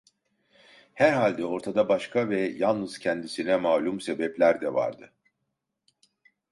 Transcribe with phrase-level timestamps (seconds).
[0.93, 5.13] Herhalde ortada başka ve yalnız kendisine malum sebepler de vardı.